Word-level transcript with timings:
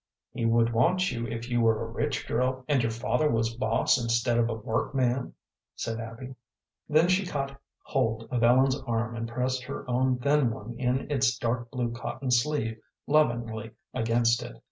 "He 0.31 0.47
would 0.47 0.73
want 0.73 1.11
you 1.11 1.27
if 1.27 1.47
your 1.47 1.61
were 1.61 1.83
a 1.85 1.91
rich 1.91 2.27
girl, 2.27 2.65
and 2.67 2.81
your 2.81 2.89
father 2.91 3.29
was 3.29 3.53
boss 3.55 4.01
instead 4.01 4.39
of 4.39 4.49
a 4.49 4.55
workman," 4.55 5.35
said 5.75 5.99
Abby. 5.99 6.33
Then 6.89 7.07
she 7.07 7.23
caught 7.23 7.59
hold 7.83 8.27
of 8.31 8.41
Ellen's 8.41 8.81
arm 8.85 9.15
and 9.15 9.29
pressed 9.29 9.61
her 9.65 9.87
own 9.87 10.17
thin 10.17 10.49
one 10.49 10.75
in 10.79 11.11
its 11.11 11.37
dark 11.37 11.69
blue 11.69 11.91
cotton 11.91 12.31
sleeve 12.31 12.81
lovingly 13.05 13.73
against 13.93 14.41
it. 14.41 14.59